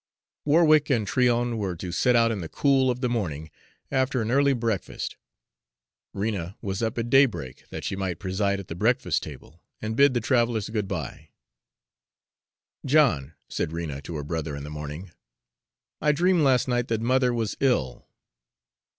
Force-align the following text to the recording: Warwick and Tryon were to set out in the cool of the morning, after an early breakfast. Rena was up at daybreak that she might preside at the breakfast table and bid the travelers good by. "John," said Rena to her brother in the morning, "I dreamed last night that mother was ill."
Warwick 0.45 0.89
and 0.89 1.05
Tryon 1.05 1.59
were 1.59 1.75
to 1.75 1.91
set 1.91 2.15
out 2.15 2.31
in 2.31 2.41
the 2.41 2.49
cool 2.49 2.89
of 2.89 3.01
the 3.01 3.07
morning, 3.07 3.51
after 3.91 4.19
an 4.19 4.31
early 4.31 4.53
breakfast. 4.53 5.15
Rena 6.11 6.57
was 6.59 6.81
up 6.81 6.97
at 6.97 7.11
daybreak 7.11 7.65
that 7.69 7.83
she 7.83 7.95
might 7.95 8.17
preside 8.17 8.59
at 8.59 8.67
the 8.67 8.73
breakfast 8.73 9.21
table 9.21 9.61
and 9.79 9.95
bid 9.95 10.15
the 10.15 10.19
travelers 10.19 10.69
good 10.69 10.87
by. 10.87 11.29
"John," 12.83 13.35
said 13.47 13.73
Rena 13.73 14.01
to 14.01 14.15
her 14.15 14.23
brother 14.23 14.55
in 14.55 14.63
the 14.63 14.71
morning, 14.71 15.11
"I 16.01 16.13
dreamed 16.13 16.41
last 16.41 16.67
night 16.67 16.87
that 16.87 17.01
mother 17.01 17.31
was 17.31 17.55
ill." 17.59 18.07